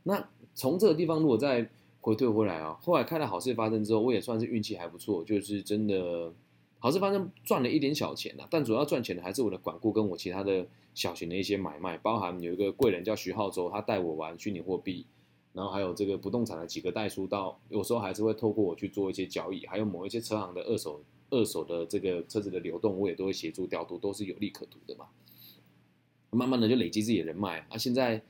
[0.09, 1.69] 那从这个地方，如果再
[2.01, 2.79] 回退回来啊！
[2.81, 6.33] 后来看到好事发生之后，我也算是运气还不错，就是真的
[6.79, 8.47] 好事发生赚了一点小钱呐。
[8.49, 10.64] 但主要赚钱的还是我的管顾跟我其他的
[10.95, 15.05] 小型的一些买卖，包含有一个贵人叫徐浩洲，他带我玩虚拟货币，
[15.53, 25.07] 然后还有这个不动产的几个代书到，有时候还是会透过我去做一些交易，还有某一些车行的二手二手的这个车子的流动，我也都会协助调度，都是有利可图的嘛。
[26.31, 28.23] 慢慢的就累积自己的人脉，啊，现在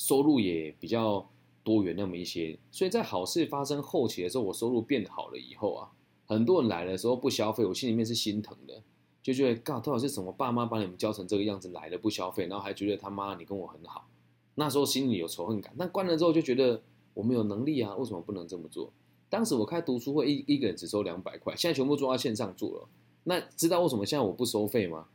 [0.00, 1.28] 收入也比较。
[1.62, 5.92] 多元那么一些，所以在好事发生后期的时候，我收入变好了以后啊，
[6.24, 8.82] 很多人来的时候不消费，我心里面是心疼的，
[9.22, 14.08] 就觉得，嘎，到底是什么爸妈把你们教成这个样子来了不消费，然后还觉得他妈你跟我很好，
[14.54, 15.72] 那时候心里有仇恨感。
[15.78, 16.82] 但关了之后就觉得
[17.12, 18.90] 我们有能力啊，为什么不能这么做？
[19.28, 22.88] 当时我开读书会，一一个人只收两百块，现在全部做到线上做了。
[23.24, 25.06] 那知道为什么现在我不收费吗？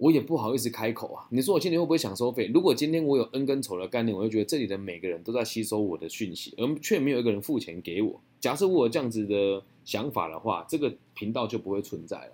[0.00, 1.28] 我也不好意思开口啊！
[1.30, 2.50] 你说我今天会不会想收费？
[2.54, 8.18] 如果今天我有恩跟仇的概念，我就觉得这里的每个人都在吸收我的讯息，而却没有一个人付钱给我。
[8.40, 12.32] 假设我有这样子的想法的话，这个频道就不会存在了。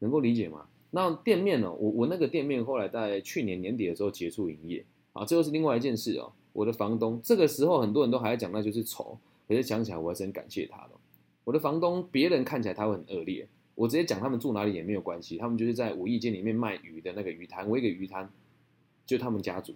[0.00, 0.66] 能够理解吗？
[0.90, 1.72] 那店面呢？
[1.72, 4.84] 我我那个店面后来在去年年底的时候结束营业
[5.14, 6.30] 啊，这又是另外一件事哦。
[6.52, 10.90] 我的房东这个时候很多人都还在讲，那就是仇，可是想起来我还是很感谢他的。
[11.44, 13.48] 我的房东别人看起来他会很恶劣。
[13.76, 18.28] 我直接讲他们住哪里也没有关系，他们就是在五义街里面卖鱼的那个鱼摊，我一个鱼摊，
[19.06, 19.74] 就他们家族，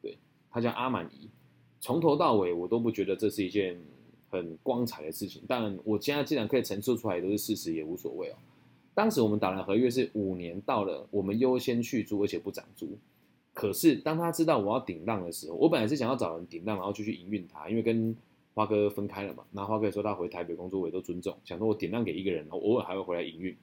[0.00, 0.16] 对
[0.50, 1.28] 他叫阿满姨，
[1.80, 3.78] 从头到尾我都不觉得这是一件
[4.30, 8.36] 很光彩的事情，但我现在既然可以陈述出来都是事实，也无所谓哦。
[8.94, 12.98] 当时我们打的合约是五年到了，我们优先续租，而且不涨租。
[13.52, 18.14] 可是当他知道我要顶浪的时候，我本来是想要找人顶浪，然后就去营运它，因为跟
[18.54, 19.44] 花哥分开了嘛？
[19.52, 21.36] 那花哥也说他回台北工作，我也都尊重。
[21.44, 23.56] 想说我点亮给一个人，偶尔还会回来营运。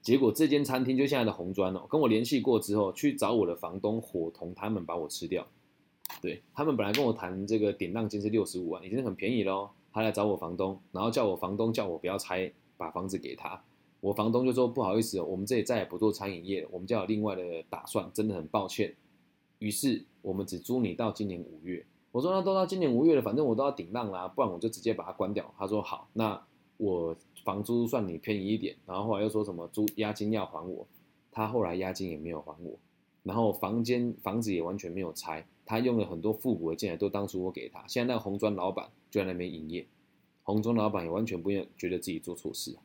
[0.00, 5.46] 结果这间餐厅就现在的红砖哦，跟我联系过之后，去找我的房东伙同他们把我吃掉。
[6.20, 9.70] 对他们本来跟我谈这个典当金是六十五万，已经很便宜喽。
[9.92, 13.62] 他来找我房东，然后叫我房东叫我不要拆，把房子给他。
[14.00, 18.94] 我房东就说不好意思，我们这里再也不做餐饮业了，我们家有另外的打算，真的很抱歉。
[19.60, 21.86] 于是我们只租你到今年五月。
[22.12, 25.52] 我说那都到今年五月了，反正我都要顶浪啦，不然我就直接把它关掉。
[25.58, 26.40] 他说好，那
[26.76, 28.76] 我房租算你便宜一点。
[28.86, 30.86] 然后后来又说什么租押金要还我，
[31.30, 32.78] 他后来押金也没有还我，
[33.22, 37.82] 然后房间房子也完全没有拆，他用了很多复古的建材，都当初我给他。
[37.88, 39.86] 现在那个红砖老板就在那边营业，
[40.42, 42.76] 红砖老板也完全不愿觉得自己做错事。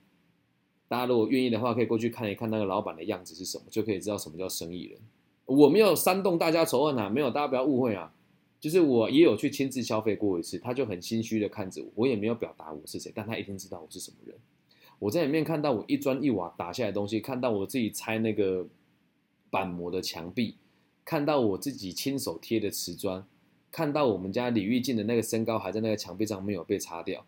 [0.87, 4.97] 大家如果愿意的话，可以过去看一看那个老板的样子是什么，就可以知道什么叫生意人。
[5.45, 8.13] 我没有煽动大家仇恨啊，没有，大家不要误会啊。
[8.59, 14.35] 就是我也有去亲自消费过一次，他就很心虚的看着我，我也没有表达我是谁，但他一定知道我是什么人。
[14.99, 18.65] 我在里面看到我一砖一瓦打下来的东西，看到我自己拆那个
[19.51, 20.55] 板模的墙壁，
[21.05, 23.23] 看到我自己亲手贴的瓷砖，
[23.71, 27.23] 看到我们家李玉静的那个身高还在那个墙壁上没有被擦掉，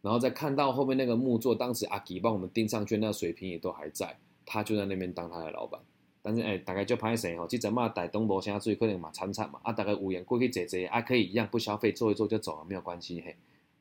[0.00, 5.78] 然后再看到后面那个木座，当时阿吉帮我们钉上去，那个水平也都还在，他就在那边当他的老板。
[6.22, 13.36] 但是哎，大概就拍谁吼，记者嘛，大东博现在最可能嘛，惨惨嘛，啊，大概五元过去坐坐，啊，可以一样不消费，坐一坐就走了，没有关系嘿。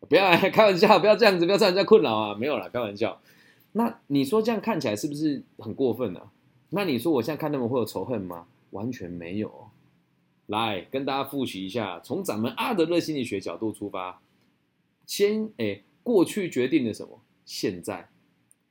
[0.09, 2.33] 不要开玩笑，不要这样子，不要造人家困扰啊！
[2.33, 3.21] 没有啦，开玩笑。
[3.73, 6.31] 那你说这样看起来是不是很过分呢？
[6.71, 8.47] 那你说我现在看他们会有仇恨吗？
[8.71, 9.69] 完全没有。
[10.47, 14.19] 来跟大家复习一下，从咱们阿德勒心理学角度出发，
[15.05, 17.21] 先哎，过去决定了什么？
[17.45, 18.09] 现在，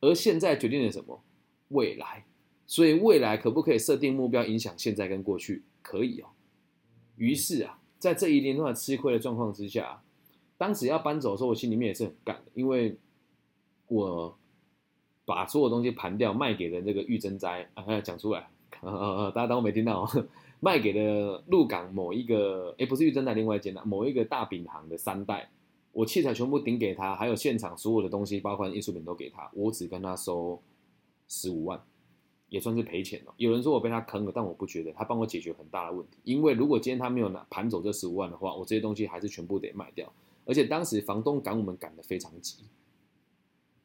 [0.01, 1.23] 而现在决定了什么？
[1.69, 2.25] 未来。
[2.71, 5.65] 所以未来可不可以设定目标影响现在跟过去？
[5.83, 6.29] 可以哦。
[7.17, 10.01] 于是啊，在这一连串吃亏的状况之下。
[10.57, 12.97] 当时要搬走的时候，我心里面也是很干的，因为
[13.89, 14.39] 我
[15.25, 18.49] 把所有东西盘掉，卖给了这个玉珍斋啊，讲出来，
[18.83, 20.07] 啊大家当我没听到，
[20.61, 25.51] 卖给了鹿港某一个，哎，不是玉珍斋，另外一间的某一个大饼行的三代，
[25.93, 30.63] 我器材全部顶给他，还有现场所有的东西，包括艺术品都给他，我只跟他收
[31.27, 31.83] 十五万，
[32.51, 33.33] 也算是赔钱了。
[33.39, 40.13] 有人说我被他坑了，但我不觉得，他帮我解决很大的问题，因为如果今天他没有拿盘走这十五万的话，我这些东西还是全部得卖掉。
[40.45, 42.57] 而且当时房东赶我们赶得非常急，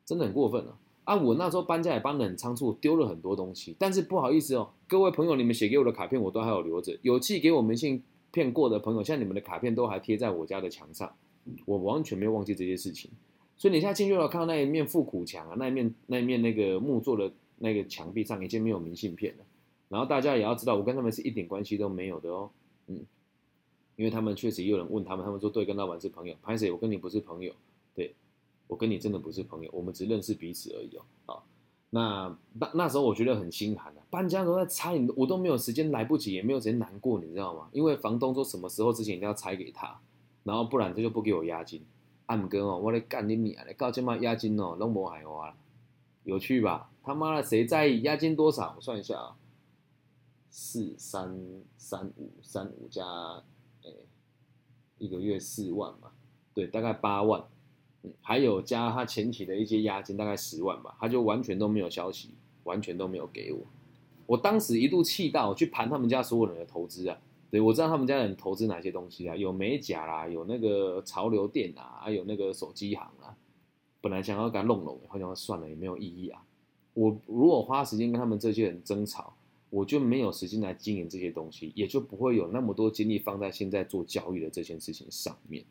[0.05, 1.15] 真的很过分了啊！
[1.15, 3.75] 我那时候搬家也搬得很仓促，丢了很多东西。
[3.77, 8.01] 但是不好意思哦，各位朋友，你们写给我的卡片我都还有留着，有寄给我明信
[8.31, 11.13] 片过的朋友，像你们的卡片都还贴在我家的墙上，
[11.65, 13.11] 我完全没有忘记这些事情。
[13.57, 19.43] 所以你现在进去了，看到那一面复古墙啊，那一面那一面那个木做的那个墙壁上已经没有明信片了。
[19.89, 22.49] 然后大家也要知道，我跟他们是一点关系都没有的哦，
[22.87, 23.05] 嗯。
[23.95, 26.35] 因为他们确实也有人问他们，他们说对，跟老板是朋友。
[26.43, 27.53] 潘水我跟你不是朋友，
[27.95, 28.13] 对
[28.67, 31.05] 我跟你真的不是朋友，我们只认识彼此而已哦。
[31.33, 31.39] 啊，
[31.91, 37.69] 那那那时候我觉得很心寒啊，搬家都在拆，我都没有时间，来不及，也没有时间难过，你知道吗？
[37.71, 39.97] 因为房东说什么时候之前一定要拆给他，
[40.43, 41.81] 然后不然他就不给我押金。
[42.25, 45.55] 暗哥哦，我来干你娘嘞，告这嘛押金哦，拢无害我了，
[46.25, 46.89] 有趣吧？
[47.05, 48.73] 他妈的，谁在意押金多少？
[48.75, 49.35] 我算一下啊，
[50.49, 51.37] 四三
[51.77, 53.05] 三五三五加
[53.83, 53.91] 哎。
[54.97, 56.09] 一个月四万嘛，
[56.53, 57.43] 对，大概八万，
[58.03, 63.59] 嗯，还有加他前期的一些押金，大概十万吧，他就完全都没有消息，完全都没有给我。
[64.25, 67.17] 我当时一度气到去盘他们家所有人的投资啊，
[67.51, 73.35] 对我知道他们家人投资哪些东西啊，有美甲啦，有那个潮流店啊，还有那个手机行啊。
[73.99, 76.41] 本来想要给他弄弄，好像算了，也没有意义啊。
[76.95, 79.35] 我如果花时间跟他们这些人争吵。
[79.71, 85.65] 我就没有时间来经营这些东西，也就不会有那么多精力放在现在做交易的这件事情上面。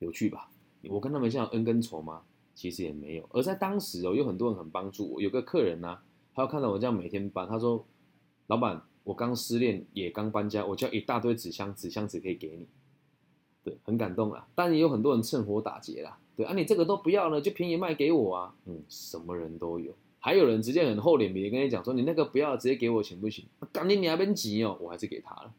[0.00, 0.50] 有趣吧？
[0.90, 2.24] 我跟他们像恩跟仇吗？
[2.54, 3.26] 其实也没有。
[3.32, 5.22] 而在当时哦，有很多人很帮助我。
[5.22, 6.00] 有个客人呢，
[6.34, 7.86] 他要看到我这样每天搬，他说
[8.48, 12.66] ：“老板，我刚失恋，也刚搬家，我叫一大堆纸箱，纸箱子可以给你。”
[13.64, 14.46] 对，很感动啊。
[14.54, 16.18] 但也有很多人趁火打劫啦。
[16.36, 18.54] 对啊，你这个都不要了，就便宜卖给我啊。
[18.66, 19.94] 嗯，什么人都有。
[20.18, 23.44] 还有人直接很厚脸皮跟你讲说，你那个不要直接给我行不行？
[23.72, 25.52] 赶紧你那边急哦，我还是给他了。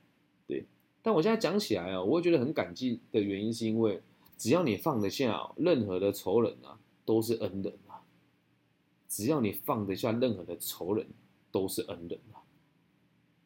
[0.47, 0.65] 对，
[1.01, 4.01] 但我现在讲起来哦，我会觉得很感激的原因是因为，
[4.37, 8.01] 只要你放得下，任何的仇人啊都是恩人啊。
[9.09, 11.05] 只要你放得下任何的仇人，
[11.51, 12.41] 都是恩人啊。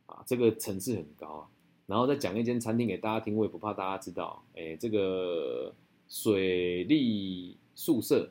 [0.05, 1.47] 啊，这个层次很高啊。
[1.87, 4.43] 然后再讲一间餐厅给大家听，我也不怕大家知道。
[4.55, 5.73] 哎，这个
[6.07, 8.29] 水利宿舍。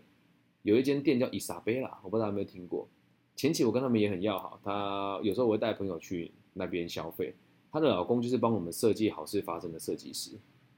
[0.63, 2.89] 有一间店叫伊莎贝拉，我不知道有没有听过。
[3.37, 7.35] 前期我跟他们也很要好，他有时候我会带朋友去那边消费。
[7.71, 10.31] 她的老公就是帮我们设计好事发生的设计师，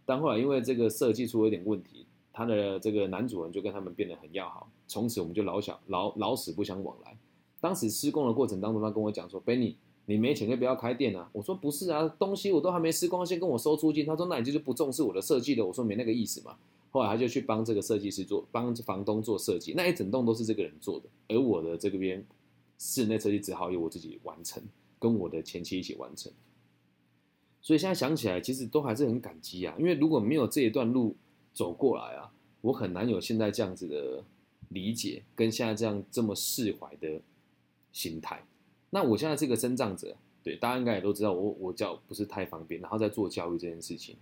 [0.05, 7.17] 但后来因为这个设计出了一点问题，他的这个男主人就跟他们变得很要好，从此我们就老小老老死不相往来。
[7.61, 16.57] 当时施工的过程当中，他跟我讲说：“Benny，你没钱就不要开店啊。”我说：“不是啊，东西我都还没施工，先跟我收租金。”他说：“那你就是不重视我的设计的。”我说：“没那个意思嘛。”
[16.91, 22.25] 后来他就去帮这个设计师做，帮房东做设计，那一整栋都是这个人做的，而我的这个边
[22.79, 24.63] 室内设计只好由我自己完成，
[24.99, 26.33] 跟我的前妻一起完成。
[27.61, 31.15] 所以现在想起来，其实都还是很感激啊，因为如果没有这一段路
[31.53, 34.25] 走过来啊，我很难有现在这样子的
[34.71, 37.21] 理解，跟现在这样这么释怀的
[37.93, 38.47] 心态。
[38.91, 44.17] 那我现在是个生长者，对大家应该也都知道，我我教不是太方便，然后在做教育这件事情，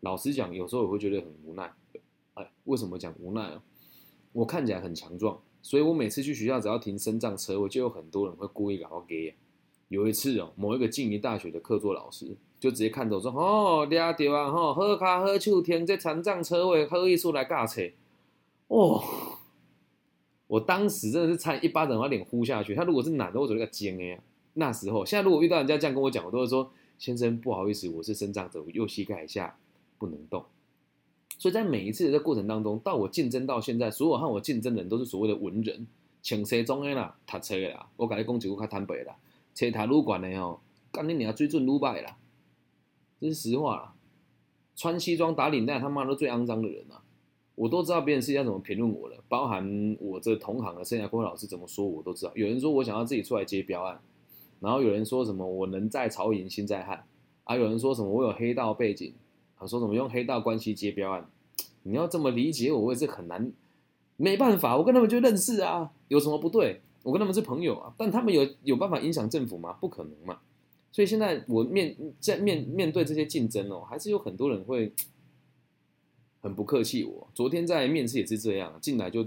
[0.00, 1.72] 老实讲，有时候我会觉得很无奈。
[2.64, 3.62] 为什么讲无奈啊？
[4.32, 9.34] 我看起来很强壮，所以我每次去学校，只要停升降车位，就有很多人会故意搞我给。
[9.88, 17.80] 有一次哦，某一个静宜大学的客座老师就直接看着我说：“哦，抓到啊，吼，喝卡好手停这残障车位，好意思来驾车。”
[18.68, 19.02] 哦，
[20.46, 22.74] 我当时真的是差一巴掌把脸呼下去。
[22.74, 24.20] 他如果是男的，我就那个尖哎。
[24.52, 29.58] 那时候，现在如果遇到人家这样跟我讲，我都会说：“先生，不好意思，我是身障者，我右膝盖以下
[29.96, 30.44] 不能动。”
[31.38, 35.86] 所以在每一次的这过程当中，到我竞争到现在，所有和我竞争的人都是所谓的文人，
[36.20, 37.88] 请车中的啦，读车的啦。
[37.96, 39.16] 我跟你讲几句较坦白啦。
[39.54, 40.60] 车塔撸管的哦，
[40.92, 42.18] 干你娘最准撸败啦，
[43.20, 43.94] 这是实话啦。
[44.76, 47.02] 穿西装打领带，他妈都最肮脏的人啊！
[47.56, 52.30] 我都知道别人是要怎么评论我的，包含我这同行的生涯规划老师怎么说，我都知道。
[52.36, 54.00] 有人说我想要自己出来接标案，
[54.60, 57.04] 然后有人说什么我能在曹营心在汉，
[57.42, 59.12] 啊，有人说什么我有黑道背景，
[59.58, 61.28] 啊，说什么用黑道关系接标案。
[61.82, 63.52] 你要这么理解我，我也是很难，
[64.16, 66.80] 没办法，我跟他们就认识啊，有什么不对？
[67.02, 69.72] 我跟他们是朋友啊，但他们有有办法影响政府吗？
[69.80, 70.40] 不可能嘛。
[70.90, 74.92] 所以现在我面在面面对这些竞争哦，还是有很多人会
[76.40, 77.04] 很不客气。
[77.04, 79.26] 我昨天在面试也是这样，进来就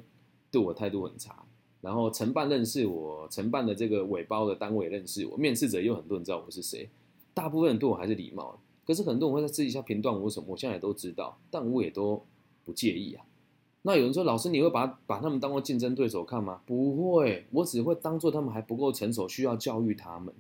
[0.52, 1.44] 对我态度很差。
[1.80, 6.90] 然后承办认识我，承办的这个尾包的单位认识我，面试者又很多人知道我是谁。
[7.34, 12.26] 大部分人对我还是礼貌，可是很多人会在私底下评断我什么，我现在也都知道，但我也都
[12.64, 13.26] 不介意啊。
[13.84, 16.62] 那有人说，老师，你会把把他们当做竞争对手看吗？
[16.66, 20.34] 不会，我只会当做他们还不够成熟，需要教育他们。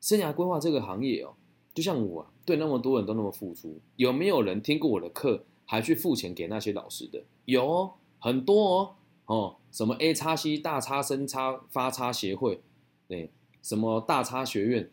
[0.00, 1.34] 生涯规划这个行业哦，
[1.72, 7.22] 就像我啊，对那么多人都那么付出，有没有人听过我的课还去付钱给那些老师的？
[7.44, 12.60] 有很多哦，哦，什么 A 叉 C 大叉生叉发叉协会，
[13.06, 13.30] 对，
[13.62, 14.90] 什么大叉学院，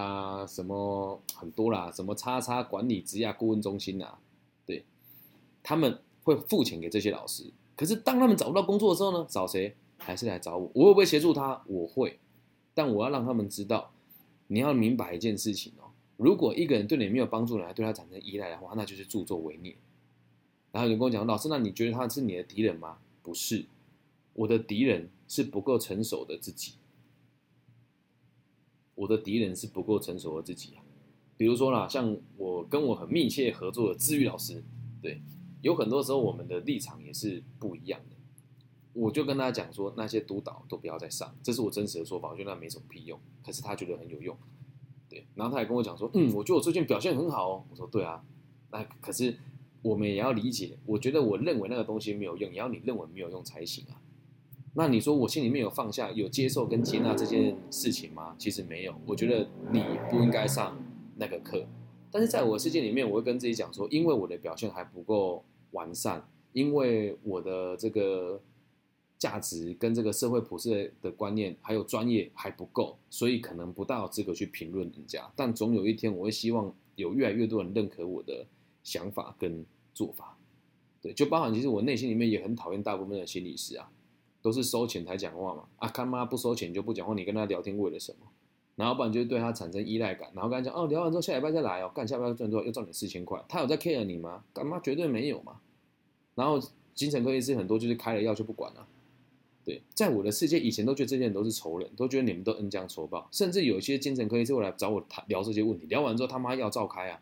[0.00, 4.18] 啊，什么很多啦，什么叉叉管理职业顾问中心啊，
[4.66, 4.84] 对，
[5.62, 5.98] 他们。
[6.26, 9.24] 会付钱给这些老师，可是当他们找不到工作的时候呢？
[9.30, 9.76] 找谁？
[9.96, 10.68] 还是来找我？
[10.74, 11.62] 我会不会协助他？
[11.68, 12.18] 我会，
[12.74, 13.92] 但我要让他们知道，
[14.48, 15.92] 你要明白一件事情哦。
[16.16, 19.76] 如果一个人对你没有帮助，你还对他产生依赖的话，那就是助纣为虐。
[20.72, 22.98] 然后有人跟我讲，老师，那你觉得他是你的敌人吗？
[23.22, 23.64] 不是，
[24.32, 26.72] 我的敌人是不够成熟的自己。
[28.96, 30.82] 我的敌人是不够成熟的自己啊。
[31.36, 34.64] 比如说啦，像我跟我很密切合作的治愈老师，
[35.00, 35.22] 对。
[35.62, 38.16] 有很多时候，我们的立场也是不一样的。
[38.92, 42.30] 我就跟他讲说，那些督导都不要再上，这是我真实的说法。
[42.30, 44.36] 我觉得那没什么屁用，可是他觉得很有用。
[45.08, 47.64] 对，然后他还跟我讲说，嗯，我觉得我最近表现很好哦。
[47.68, 48.22] 我说对啊，
[48.70, 49.36] 那可是
[49.82, 50.78] 我们也要理解。
[50.86, 54.00] 我觉得我认为那个东西没有用，也要你认为没有用才行啊。
[54.76, 58.36] 那你说我心里面有放下、有接受跟接纳这件事情吗？
[58.38, 58.94] 其实没有。
[59.06, 60.76] 我觉得你不应该上
[61.16, 61.66] 那个课。
[62.10, 65.44] 但是在我的世界里面，我会跟自己讲说，因为我的表现还不够。
[65.72, 68.40] 完善，因为我的这个
[69.18, 75.30] 价值跟这个社会普世的观念还有专业还不够，所以可能不大有资格去评论人家。
[75.34, 78.46] 但总有一天，我会希望有越来越多人认可我的
[78.82, 80.38] 想法跟做法。
[81.02, 83.90] 对，就包含其实我内心里面也很讨厌大部分的心理师啊，
[84.46, 85.64] 都是收钱才讲话嘛。
[85.78, 88.28] 啊，干妈不收钱就不讲话，你跟他聊天为了什么？
[88.76, 94.44] 然后不然就对他产生依赖感，然后跟他讲哦，聊完之后下礼拜再来哦，干下礼拜赚多少又赚你四千块，他有在 care 你吗？
[94.54, 95.58] 干妈绝对没有嘛。
[96.36, 96.60] 然后
[96.94, 98.86] 精神科医师很多就是开了药就不管了，
[99.64, 107.20] 对，在我的世界以前都觉得这些人都是仇人，都觉得你们都恩将仇报，甚至有些精神科医师会来找我谈聊这些问题，聊完之后他妈要照开啊。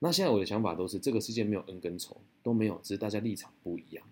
[0.00, 4.04] 那现在我的想法都是这个世界没有恩跟仇都没有，只是大家立场不一样。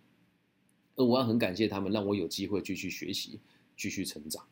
[1.01, 3.41] 而我要很感谢他们，让我有机会继续学习，
[3.75, 4.45] 继续成长。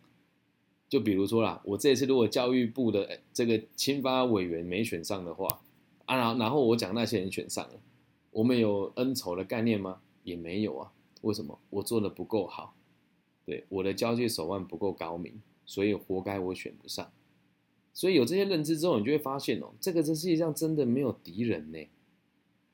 [0.88, 5.60] 就比如说啦，我这次如果教育部的这个青发委员没选上的话，
[6.06, 7.74] 啊，然后我讲那些人选上了，
[8.30, 10.00] 我们有恩仇的概念吗？
[10.24, 10.92] 也没有啊。
[11.20, 11.58] 为什么？
[11.68, 12.74] 我做的不够好，
[13.44, 17.12] 对我的交际手腕不够高明，所以活该我选不上。
[17.92, 21.78] 所以有这些认知之后，你就会发现哦，这个这世界上真的没有敌人呢，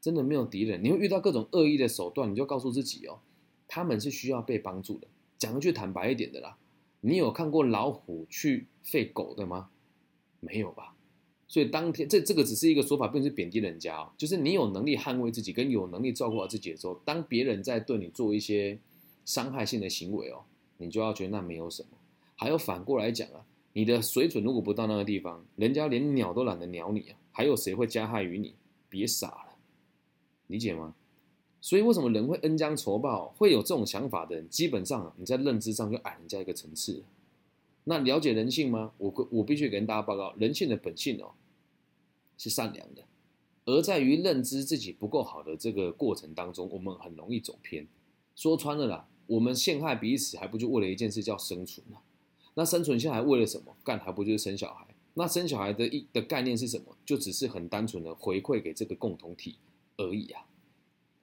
[0.00, 0.84] 真的没有敌人。
[0.84, 3.18] 你会遇到各种恶意的手段，你就告诉自己哦，
[3.68, 5.06] 他们是需要被帮助的。
[5.38, 6.56] 讲一句坦白一点的啦。
[7.00, 9.68] 你有看过老虎去吠狗的吗？
[10.40, 10.94] 没有吧。
[11.46, 14.10] 所以当天这这个只是一个说法，并不是贬低人家哦。
[14.16, 18.78] 就是你有能力捍卫自己，跟有能力照顾好自己的时候，当别人在对你做一些
[19.26, 20.44] 伤害性的行为哦，
[20.78, 21.88] 你就要觉得那没有什么。
[22.36, 23.44] 还有反过来讲啊，
[23.74, 28.54] 你的水准如果不到那个地方，人家连鸟都懒得鸟你啊，还有谁会加害于你？
[28.88, 29.56] 别傻了，
[30.46, 30.94] 理解吗？
[31.64, 33.32] 所以，为什么人会恩将仇报？
[33.38, 37.02] 会有这种想法的人，基本上你在认知上就矮人家一个层次。
[37.84, 38.92] 那了解人性吗？
[38.98, 41.32] 我我必须跟大家报告，人性的本性哦，
[42.36, 43.04] 是善良的。
[43.64, 47.86] 而在于认知自己不够好的这个过程当中，我们很容易走偏。
[48.36, 52.00] 说穿了啦，我们陷害彼此，还不就为了一件事叫生存吗？
[52.52, 53.74] 那生存下来为了什么？
[53.82, 54.86] 干还不就是生小孩？
[55.14, 56.94] 那生小孩的一的概念是什么？
[57.06, 59.56] 就只是很单纯的回馈给这个共同体
[59.96, 60.44] 而已啊。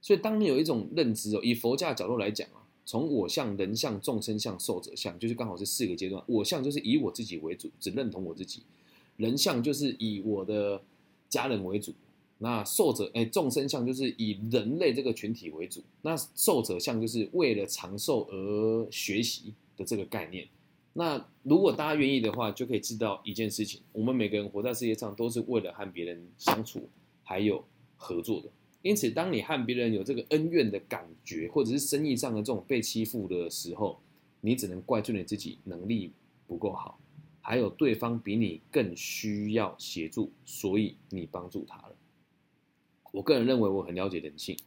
[0.02, 6.22] 所以当你有一种认知哦，以佛教角度来讲啊，从我相、人相、众生相、寿者相，就是刚好是四个阶段。
[6.26, 8.62] 我相就是以我自己为主，只认同我自己；
[9.18, 10.82] 人相就是以我的
[11.30, 11.92] 家人为主；
[12.40, 20.48] 那寿者哎，众生相就是以人类这个群体为主；那寿者相就是为了长寿而学习的这个概念。
[20.94, 26.90] 那如果大家愿意的话，就可以知道一件事情：我们每个人活在世界上，都是为了和别人相处，
[27.24, 27.64] 还有
[27.96, 28.50] 合作的。
[28.82, 34.00] 因此，当你和别人有这个恩怨的感觉，或者是生意上的这种被欺负的时候，
[34.42, 36.12] 你只能怪罪你自己能力
[36.48, 37.00] 不够好，
[37.42, 41.96] 还有对方比你更需要协助，所以你帮助他了。
[43.12, 44.58] 我个人认为，我很了解人性，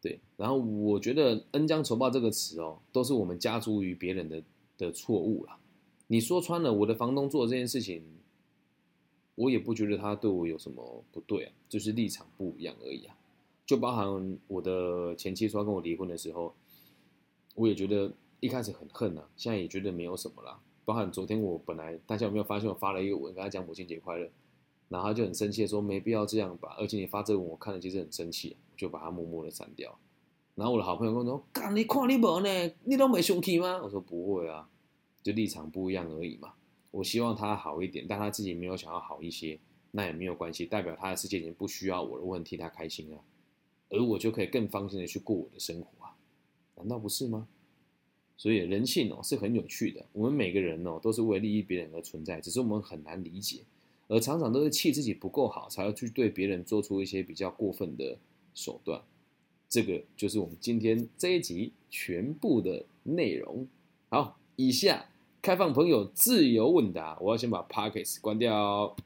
[0.00, 0.20] 对。
[0.36, 4.42] 然后，我觉得“恩将仇报”这个词哦，都是我们加诸于别人的
[4.76, 5.58] 的错误了。
[6.06, 8.04] 你说穿了，我的房东做这件事情，
[9.34, 13.17] 我也不觉得他对我有什么不对啊，就是立场不一样而已啊。
[13.68, 16.54] 就包含我的前妻说要跟我离婚的时候，
[17.54, 18.10] 我也觉得
[18.40, 20.58] 一开始很恨呐，现在也觉得没有什么啦。
[20.86, 24.26] 包含昨天我本来大家有没有发现我发了一个文跟他讲母亲节快乐，
[24.88, 29.98] 然后他就很生气说没必要这样吧，而且你发这个文我看了其实很生气，就把他默默的删掉。
[30.54, 32.72] 然后我的好朋友跟我说：“干你看你无呢？
[32.84, 34.66] 你都没生气吗？”我说：“不会啊，
[35.22, 36.54] 就立场不一样而已嘛。
[36.90, 39.60] 我希望他好一点，但他自己没有想要好一些，
[39.90, 43.20] 那也没有关系，代表他的世界已经不需要我了，我很替他开心啊。”
[43.90, 46.14] 而我就可以更放心的去过我的生活啊，
[46.76, 47.48] 难道不是吗？
[48.36, 53.62] 所以人性哦是很有趣的，我们每个人哦都是为利益别人而存在，只是我们很难理解，
[54.06, 58.16] 而常常都是气自己不够好，才要去对别人做出一些比较过分的
[58.54, 59.02] 手段。
[59.68, 63.66] 这个就是我们今天这一集全部的内容。
[64.08, 65.10] 好，以下
[65.42, 68.96] 开放朋友自由问答，我要先把 Pockets 关掉。